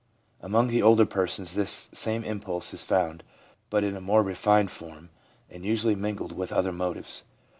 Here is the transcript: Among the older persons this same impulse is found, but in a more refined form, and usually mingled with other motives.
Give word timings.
Among 0.41 0.65
the 0.69 0.81
older 0.81 1.05
persons 1.05 1.53
this 1.53 1.87
same 1.93 2.23
impulse 2.23 2.73
is 2.73 2.83
found, 2.83 3.23
but 3.69 3.83
in 3.83 3.95
a 3.95 4.01
more 4.01 4.23
refined 4.23 4.71
form, 4.71 5.11
and 5.47 5.63
usually 5.63 5.93
mingled 5.93 6.31
with 6.31 6.51
other 6.51 6.71
motives. 6.71 7.23